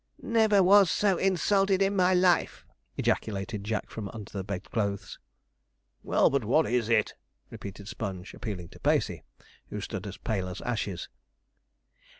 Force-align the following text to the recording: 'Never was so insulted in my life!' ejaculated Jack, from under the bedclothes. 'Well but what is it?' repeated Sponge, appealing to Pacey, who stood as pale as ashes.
'Never 0.23 0.63
was 0.63 0.89
so 0.89 1.19
insulted 1.19 1.79
in 1.79 1.95
my 1.95 2.11
life!' 2.11 2.65
ejaculated 2.97 3.63
Jack, 3.63 3.91
from 3.91 4.09
under 4.09 4.31
the 4.31 4.43
bedclothes. 4.43 5.19
'Well 6.01 6.31
but 6.31 6.43
what 6.43 6.65
is 6.65 6.89
it?' 6.89 7.13
repeated 7.51 7.87
Sponge, 7.87 8.33
appealing 8.33 8.69
to 8.69 8.79
Pacey, 8.79 9.21
who 9.69 9.79
stood 9.79 10.07
as 10.07 10.17
pale 10.17 10.47
as 10.47 10.59
ashes. 10.61 11.07